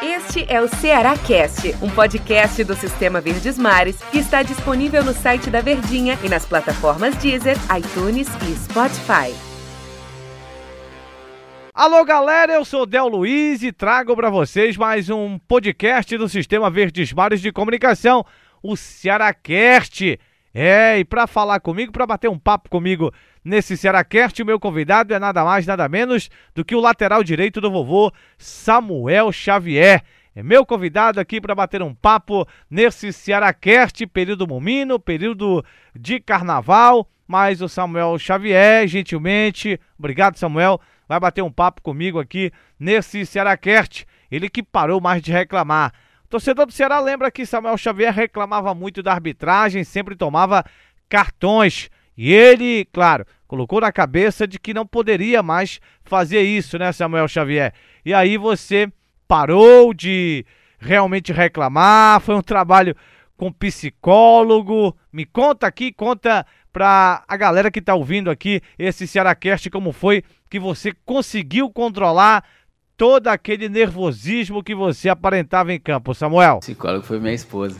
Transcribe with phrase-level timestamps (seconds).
[0.00, 5.12] Este é o Ceará Cast, um podcast do Sistema Verdes Mares que está disponível no
[5.12, 9.34] site da Verdinha e nas plataformas Deezer, iTunes e Spotify.
[11.74, 16.70] Alô galera, eu sou Del Luiz e trago para vocês mais um podcast do Sistema
[16.70, 18.24] Verdes Mares de Comunicação,
[18.62, 20.20] o Cearacast.
[20.54, 23.12] É, e para falar comigo, para bater um papo comigo
[23.42, 27.60] nesse Cearacast, o meu convidado é nada mais, nada menos do que o lateral direito
[27.60, 30.02] do vovô, Samuel Xavier.
[30.34, 37.08] É meu convidado aqui para bater um papo nesse Cearacast, período momino, período de carnaval,
[37.26, 44.06] mas o Samuel Xavier, gentilmente, obrigado Samuel, vai bater um papo comigo aqui nesse Cearacast.
[44.30, 45.92] Ele que parou mais de reclamar.
[46.32, 50.64] Torcedor do Ceará lembra que Samuel Xavier reclamava muito da arbitragem, sempre tomava
[51.06, 51.90] cartões.
[52.16, 57.28] E ele, claro, colocou na cabeça de que não poderia mais fazer isso, né, Samuel
[57.28, 57.74] Xavier?
[58.02, 58.90] E aí você
[59.28, 60.46] parou de
[60.78, 62.96] realmente reclamar, foi um trabalho
[63.36, 64.96] com psicólogo.
[65.12, 70.24] Me conta aqui, conta pra a galera que tá ouvindo aqui esse Cearacast como foi
[70.48, 72.42] que você conseguiu controlar
[73.02, 76.58] todo aquele nervosismo que você aparentava em campo, Samuel?
[76.58, 77.76] O psicólogo foi minha esposa.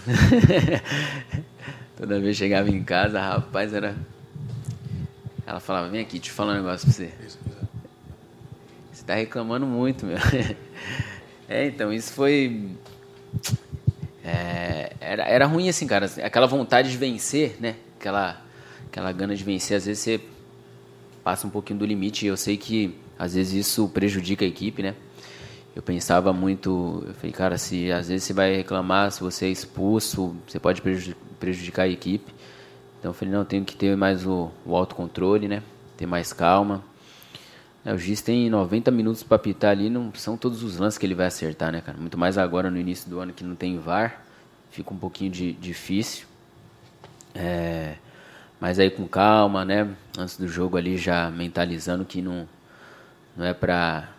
[1.96, 3.94] Toda vez que chegava em casa, rapaz, era.
[5.46, 7.12] Ela falava: Vem aqui, te falar um negócio pra você.
[8.92, 10.18] Você tá reclamando muito, meu.
[11.48, 12.70] É, então, isso foi.
[14.24, 16.10] É, era, era ruim assim, cara.
[16.24, 17.76] Aquela vontade de vencer, né?
[18.00, 18.42] Aquela,
[18.86, 20.20] aquela gana de vencer, às vezes você
[21.22, 22.24] passa um pouquinho do limite.
[22.24, 24.96] E eu sei que às vezes isso prejudica a equipe, né?
[25.74, 29.48] Eu pensava muito, eu falei, cara, se às vezes você vai reclamar, se você é
[29.48, 30.82] expulso, você pode
[31.40, 32.32] prejudicar a equipe.
[32.98, 35.62] Então eu falei, não, eu tenho que ter mais o, o autocontrole, né?
[35.96, 36.84] Ter mais calma.
[37.84, 41.06] É, o juiz tem 90 minutos para apitar ali, não são todos os lances que
[41.06, 41.98] ele vai acertar, né, cara?
[41.98, 44.22] Muito mais agora no início do ano que não tem VAR,
[44.70, 46.26] fica um pouquinho de, difícil.
[47.34, 47.94] É,
[48.60, 49.88] mas aí com calma, né?
[50.16, 52.46] Antes do jogo ali já mentalizando que não,
[53.34, 54.10] não é para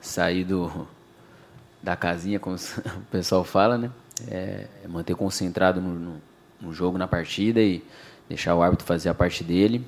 [0.00, 0.88] sair do,
[1.82, 3.90] da casinha, como o pessoal fala, né?
[4.30, 6.22] É, é manter concentrado no, no,
[6.60, 7.82] no, jogo, na partida e
[8.28, 9.84] deixar o árbitro fazer a parte dele.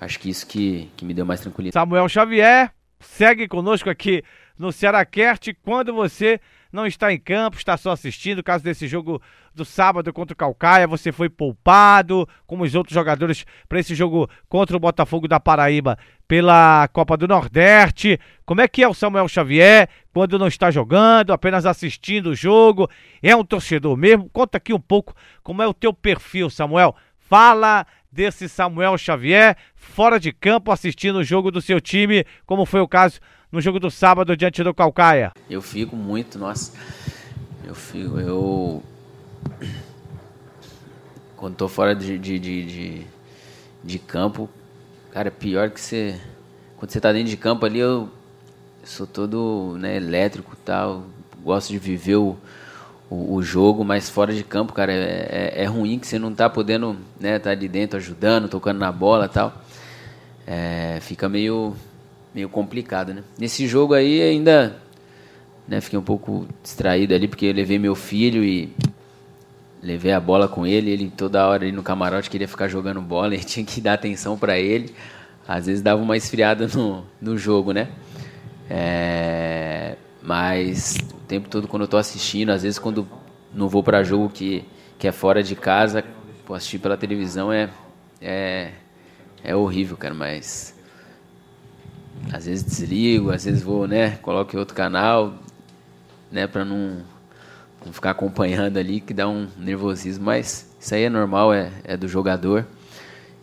[0.00, 1.74] Acho que isso que, que me deu mais tranquilidade.
[1.74, 4.22] Samuel Xavier segue conosco aqui
[4.58, 6.40] no Cearacast quando você
[6.72, 8.42] não está em campo, está só assistindo.
[8.42, 9.20] Caso desse jogo
[9.54, 14.28] do sábado contra o Calcaia, você foi poupado, como os outros jogadores, para esse jogo
[14.48, 18.20] contra o Botafogo da Paraíba pela Copa do Nordeste.
[18.44, 22.88] Como é que é o Samuel Xavier quando não está jogando, apenas assistindo o jogo?
[23.22, 24.28] É um torcedor mesmo?
[24.30, 26.94] Conta aqui um pouco como é o teu perfil, Samuel.
[27.18, 32.80] Fala desse Samuel Xavier fora de campo assistindo o jogo do seu time, como foi
[32.80, 33.20] o caso
[33.50, 35.32] no jogo do sábado diante do Calcaia?
[35.48, 36.72] Eu fico muito, nossa.
[37.64, 38.82] Eu fico, eu.
[41.36, 43.06] Quando tô fora de, de, de, de,
[43.84, 44.48] de campo,
[45.12, 46.20] cara, é pior que você.
[46.76, 48.08] Quando você tá dentro de campo ali, eu
[48.84, 51.04] sou todo né, elétrico e tal.
[51.42, 52.36] Gosto de viver o,
[53.10, 56.34] o, o, jogo, mas fora de campo, cara, é, é, é, ruim que você não
[56.34, 59.62] tá podendo, né, tá ali dentro ajudando, tocando na bola tal.
[60.46, 61.74] É, fica meio,
[62.34, 63.22] meio complicado, né?
[63.38, 64.76] Nesse jogo aí ainda,
[65.66, 68.72] né, fiquei um pouco distraído ali, porque eu levei meu filho e
[69.82, 73.34] levei a bola com ele, ele toda hora ali no camarote queria ficar jogando bola
[73.36, 74.94] e tinha que dar atenção para ele.
[75.46, 77.88] Às vezes dava uma esfriada no, no jogo, né?
[78.68, 83.06] É, mas o tempo todo quando eu tô assistindo, às vezes quando
[83.52, 84.64] não vou para jogo que,
[84.98, 86.04] que é fora de casa,
[86.54, 87.68] assistir pela televisão é,
[88.20, 88.72] é,
[89.42, 90.74] é horrível, cara, mas
[92.32, 95.34] às vezes desligo, às vezes vou, né, coloco em outro canal,
[96.30, 97.02] né, para não,
[97.84, 101.96] não ficar acompanhando ali, que dá um nervosismo, mas isso aí é normal, é, é
[101.96, 102.66] do jogador.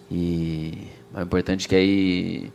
[0.10, 2.54] E o importante é que aí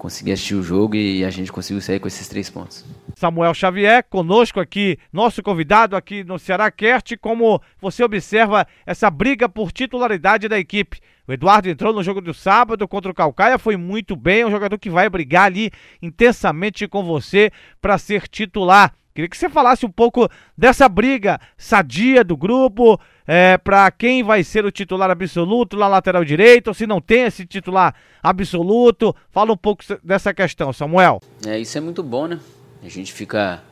[0.00, 2.86] conseguir assistir o jogo e a gente conseguiu sair com esses três pontos.
[3.14, 9.46] Samuel Xavier, conosco aqui, nosso convidado aqui no Ceará Cast, como você observa essa briga
[9.46, 11.00] por titularidade da equipe.
[11.28, 14.50] O Eduardo entrou no jogo do sábado contra o Calcaia, foi muito bem, é um
[14.50, 15.70] jogador que vai brigar ali
[16.00, 18.94] intensamente com você para ser titular.
[19.14, 22.98] Queria que você falasse um pouco dessa briga sadia do grupo,
[23.32, 27.22] é, para quem vai ser o titular absoluto na lateral direita, ou se não tem
[27.22, 29.14] esse titular absoluto.
[29.30, 31.20] Fala um pouco dessa questão, Samuel.
[31.46, 32.40] É, isso é muito bom, né?
[32.82, 33.62] A gente fica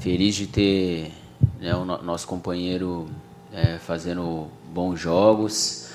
[0.00, 1.10] feliz de ter
[1.58, 3.08] né, o nosso companheiro
[3.50, 5.88] é, fazendo bons jogos.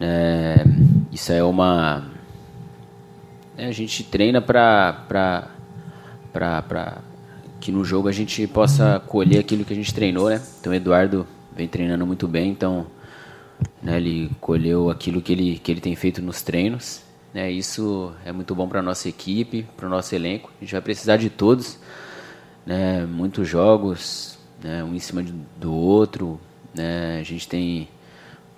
[0.00, 0.64] É,
[1.10, 2.08] isso é uma.
[3.58, 5.42] É, a gente treina para
[7.60, 10.40] que no jogo a gente possa colher aquilo que a gente treinou, né?
[10.60, 11.26] Então Eduardo
[11.60, 12.86] vem treinando muito bem, então
[13.82, 17.02] né, ele colheu aquilo que ele, que ele tem feito nos treinos.
[17.34, 17.50] Né?
[17.50, 20.50] Isso é muito bom para a nossa equipe, para o nosso elenco.
[20.58, 21.78] A gente vai precisar de todos,
[22.64, 23.04] né?
[23.04, 24.82] muitos jogos, né?
[24.82, 25.22] um em cima
[25.58, 26.40] do outro.
[26.74, 27.18] Né?
[27.20, 27.86] A gente tem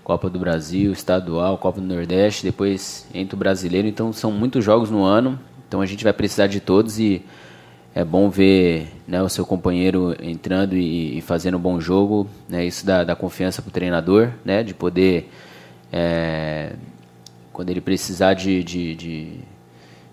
[0.05, 3.88] Copa do Brasil, Estadual, Copa do Nordeste, depois entra o Brasileiro.
[3.88, 7.25] Então são muitos jogos no ano, então a gente vai precisar de todos e
[7.94, 12.27] é bom ver né, o seu companheiro entrando e, e fazendo um bom jogo.
[12.49, 15.31] Né, isso dá, dá confiança para o treinador, né, de poder,
[15.93, 16.73] é,
[17.53, 19.33] quando ele precisar de, de, de,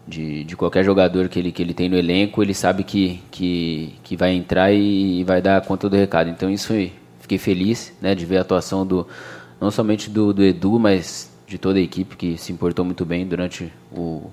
[0.08, 3.96] de, de, qualquer jogador que ele, que ele tem no elenco, ele sabe que, que,
[4.04, 6.30] que vai entrar e, e vai dar conta do recado.
[6.30, 6.74] Então, isso
[7.22, 9.08] fiquei feliz né, de ver a atuação do,
[9.62, 13.26] não somente do, do Edu, mas de toda a equipe que se importou muito bem
[13.26, 14.30] durante o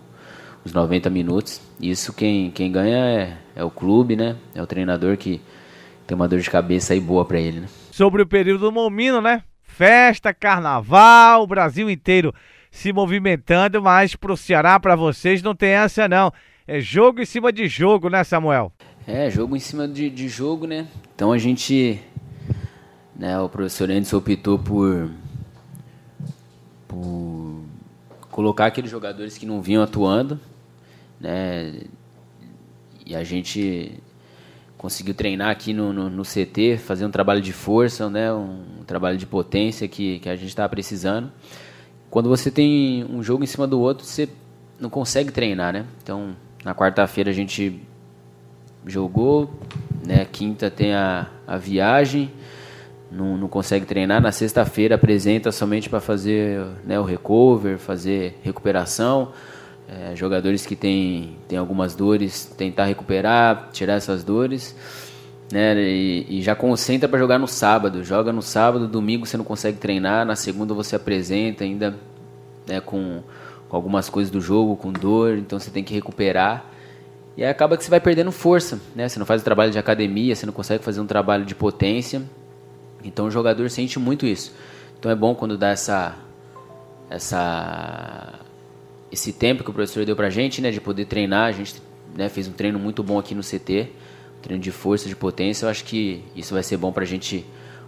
[0.67, 1.61] os 90 minutos.
[1.81, 4.37] Isso quem, quem ganha é, é o clube, né?
[4.55, 5.41] É o treinador que
[6.07, 7.69] tem uma dor de cabeça aí boa para ele, né?
[7.93, 9.43] Sobre o período do Momino, né?
[9.63, 12.35] Festa, carnaval, o Brasil inteiro
[12.71, 16.33] se movimentando, mas pro Ceará, para vocês, não tem essa não.
[16.67, 18.73] É jogo em cima de jogo, né, Samuel?
[19.07, 20.89] É, jogo em cima de, de jogo, né?
[21.15, 22.01] Então a gente.
[23.15, 25.09] Né, o professor Anderson optou por.
[26.89, 27.63] por
[28.31, 30.39] colocar aqueles jogadores que não vinham atuando
[31.27, 31.81] né?
[33.05, 33.93] E a gente
[34.79, 38.33] conseguiu treinar aqui no, no, no CT, fazer um trabalho de força, né?
[38.33, 41.33] Um, trabalho de potência que, que a gente estava precisando.
[42.09, 44.29] Quando você tem um jogo em cima do outro, você
[44.79, 45.85] não consegue treinar, né?
[46.03, 47.83] Então, na quarta-feira a gente
[48.87, 49.51] jogou,
[50.07, 50.25] né?
[50.31, 52.31] Quinta tem a, a viagem,
[53.11, 54.23] não, não consegue treinar.
[54.23, 59.33] Na sexta-feira apresenta somente para fazer né, o recover, fazer recuperação
[59.89, 64.75] é, jogadores que têm, têm algumas dores, tentar recuperar, tirar essas dores.
[65.53, 68.03] Né, e, e já concentra para jogar no sábado.
[68.03, 71.97] Joga no sábado, domingo você não consegue treinar, na segunda você apresenta ainda
[72.67, 73.23] né, com,
[73.69, 76.65] com algumas coisas do jogo, com dor, então você tem que recuperar.
[77.37, 79.09] E aí acaba que você vai perdendo força, né?
[79.09, 82.23] Você não faz o trabalho de academia, você não consegue fazer um trabalho de potência.
[83.05, 84.55] Então o jogador sente muito isso.
[84.99, 86.17] Então é bom quando dá essa
[87.09, 88.41] essa
[89.11, 91.83] esse tempo que o professor deu pra gente, né, de poder treinar, a gente
[92.15, 93.91] né, fez um treino muito bom aqui no CT,
[94.39, 97.45] um treino de força, de potência, eu acho que isso vai ser bom pra gente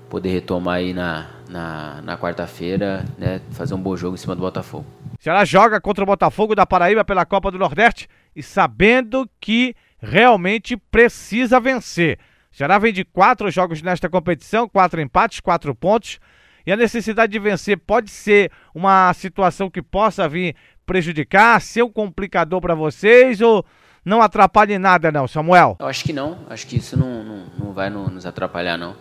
[0.08, 4.40] poder retomar aí na, na, na quarta-feira, né, fazer um bom jogo em cima do
[4.40, 4.86] Botafogo.
[5.20, 10.76] Ceará joga contra o Botafogo da Paraíba pela Copa do Nordeste e sabendo que realmente
[10.76, 12.18] precisa vencer.
[12.52, 16.18] O Ceará vem de quatro jogos nesta competição, quatro empates, quatro pontos.
[16.66, 20.54] E a necessidade de vencer pode ser uma situação que possa vir
[20.88, 23.64] prejudicar, ser um complicador para vocês ou
[24.02, 25.76] não atrapalha em nada não, Samuel?
[25.78, 28.96] Eu acho que não, acho que isso não, não, não vai nos atrapalhar não.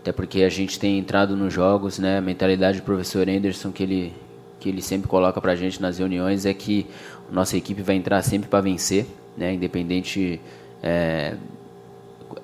[0.00, 3.82] Até porque a gente tem entrado nos jogos, né, a mentalidade do professor Anderson que
[3.82, 4.14] ele,
[4.60, 6.86] que ele sempre coloca pra gente nas reuniões é que
[7.30, 9.04] nossa equipe vai entrar sempre para vencer,
[9.36, 10.40] né, independente...
[10.80, 11.34] É,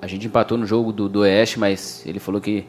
[0.01, 2.65] a gente empatou no jogo do, do Oeste, mas ele falou que...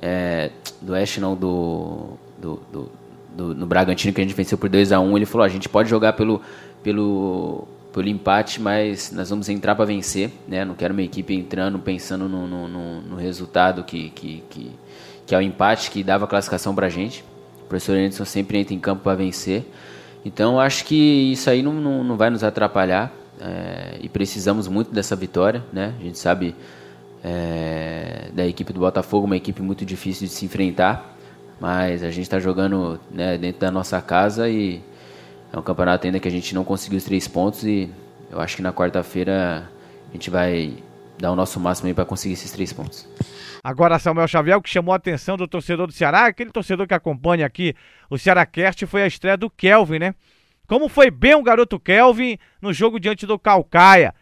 [0.00, 0.50] É,
[0.80, 3.01] do Oeste não, do, do, do
[3.34, 5.68] do, no Bragantino, que a gente venceu por 2 a 1 ele falou: a gente
[5.68, 6.40] pode jogar pelo,
[6.82, 10.30] pelo, pelo empate, mas nós vamos entrar para vencer.
[10.46, 10.64] Né?
[10.64, 14.72] Não quero uma equipe entrando pensando no, no, no, no resultado que, que, que,
[15.26, 17.24] que, é o empate que dava classificação para a gente.
[17.64, 19.64] O professor Anderson sempre entra em campo para vencer.
[20.24, 24.92] Então acho que isso aí não, não, não vai nos atrapalhar é, e precisamos muito
[24.92, 25.64] dessa vitória.
[25.72, 25.94] Né?
[25.98, 26.54] A gente sabe
[27.24, 31.11] é, da equipe do Botafogo, uma equipe muito difícil de se enfrentar.
[31.62, 34.82] Mas a gente está jogando né, dentro da nossa casa e
[35.52, 37.88] é um campeonato ainda que a gente não conseguiu os três pontos e
[38.32, 39.70] eu acho que na quarta-feira
[40.08, 40.74] a gente vai
[41.16, 43.08] dar o nosso máximo para conseguir esses três pontos.
[43.62, 46.94] Agora, Samuel Xavier, o que chamou a atenção do torcedor do Ceará, aquele torcedor que
[46.94, 47.76] acompanha aqui
[48.10, 50.16] o Cearacast, foi a estreia do Kelvin, né?
[50.66, 54.12] Como foi bem o garoto Kelvin no jogo diante do Calcaia.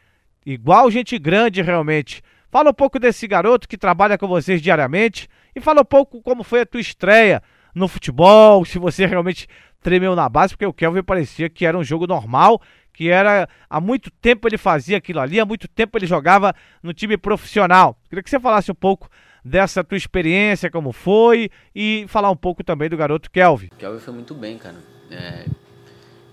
[0.45, 2.23] Igual gente grande, realmente.
[2.51, 6.43] Fala um pouco desse garoto que trabalha com vocês diariamente e fala um pouco como
[6.43, 7.43] foi a tua estreia
[7.75, 9.47] no futebol, se você realmente
[9.83, 12.61] tremeu na base, porque o Kelvin parecia que era um jogo normal,
[12.93, 16.93] que era há muito tempo ele fazia aquilo ali, há muito tempo ele jogava no
[16.93, 17.97] time profissional.
[18.09, 19.09] Queria que você falasse um pouco
[19.45, 23.69] dessa tua experiência, como foi, e falar um pouco também do garoto Kelvin.
[23.73, 24.77] O Kelvin foi muito bem, cara.
[25.11, 25.47] É,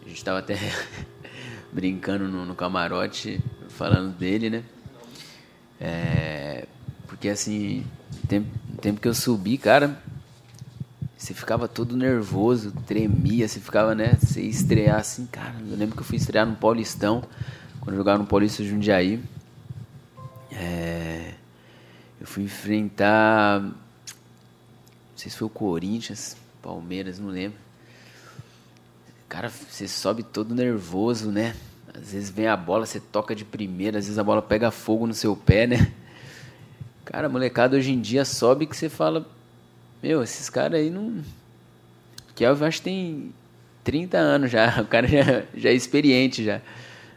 [0.04, 0.56] a gente estava até
[1.72, 4.64] brincando no, no, camarote, falando dele, né?
[5.80, 6.68] É,
[7.08, 7.86] porque assim,
[8.28, 8.48] tempo,
[8.82, 10.02] tempo que eu subi, cara,
[11.18, 14.18] você ficava todo nervoso, tremia, você ficava, né?
[14.22, 15.56] Você ia estrear assim, cara.
[15.68, 17.24] Eu lembro que eu fui estrear no Paulistão,
[17.82, 19.20] quando jogava no Paulista Jundiaí.
[20.52, 21.34] É,
[22.22, 23.62] eu fui enfrentar.
[23.62, 23.74] Não
[25.16, 27.58] sei se foi o Corinthians, Palmeiras, não lembro.
[29.28, 31.56] Cara, você sobe todo nervoso, né?
[31.94, 35.08] Às vezes vem a bola, você toca de primeira, às vezes a bola pega fogo
[35.08, 35.92] no seu pé, né?
[37.08, 39.26] Cara, molecada hoje em dia sobe que você fala,
[40.04, 41.24] meu, esses caras aí não.
[42.36, 43.34] Kelvin acho que tem
[43.82, 46.62] 30 anos já, o cara já, já é experiente já.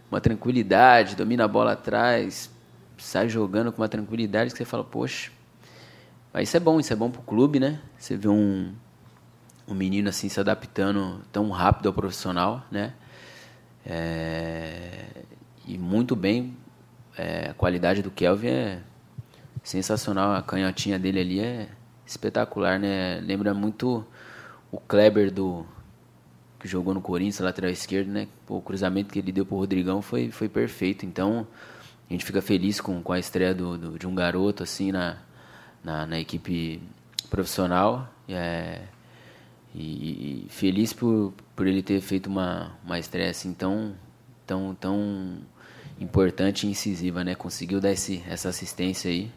[0.08, 2.48] Uma tranquilidade, domina a bola atrás,
[2.98, 5.32] sai jogando com uma tranquilidade que você fala, poxa,
[6.32, 7.80] mas isso é bom, isso é bom pro clube, né?
[7.98, 8.72] Você vê um,
[9.66, 12.94] um menino assim se adaptando tão rápido ao profissional, né?
[13.84, 15.24] É,
[15.66, 16.56] e muito bem,
[17.18, 18.82] é, a qualidade do Kelvin é
[19.62, 21.68] sensacional, a canhotinha dele ali é
[22.06, 23.20] espetacular, né?
[23.20, 24.04] Lembra muito
[24.70, 25.64] o Kleber do
[26.58, 28.28] que jogou no Corinthians, lateral esquerdo, né?
[28.46, 31.06] O cruzamento que ele deu pro Rodrigão foi, foi perfeito.
[31.06, 31.46] Então,
[32.08, 35.16] a gente fica feliz com, com a estreia do, do de um garoto assim na,
[35.82, 36.82] na, na equipe
[37.30, 38.12] profissional.
[38.28, 38.82] É,
[39.74, 43.94] e, e, feliz por, por ele ter feito uma, uma estreia assim tão,
[44.46, 45.38] tão, tão
[45.98, 47.34] importante e incisiva, né?
[47.34, 49.30] Conseguiu dar esse, essa assistência aí.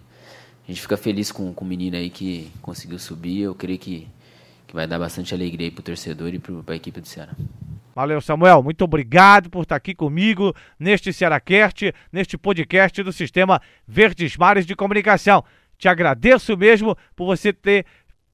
[0.64, 3.42] A gente fica feliz com, com o menino aí que conseguiu subir.
[3.42, 4.08] Eu creio que,
[4.66, 7.34] que vai dar bastante alegria aí pro torcedor e para a equipe do Ceará.
[7.94, 8.64] Valeu, Samuel.
[8.64, 14.76] Muito obrigado por estar aqui comigo neste Cearacast, neste podcast do Sistema Verdes Mares de
[14.76, 15.44] Comunicação.
[15.78, 17.86] Te agradeço mesmo por você ter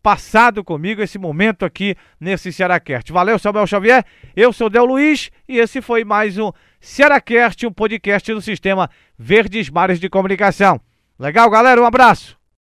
[0.02, 3.12] passado comigo esse momento aqui nesse Cearacast.
[3.12, 4.06] Valeu, Samuel Xavier.
[4.36, 9.70] Eu sou Del Luiz e esse foi mais um Cearacast, um podcast do Sistema Verdes
[9.70, 10.80] Mares de Comunicação.
[11.20, 11.82] Legal, galera?
[11.82, 12.39] Um abraço.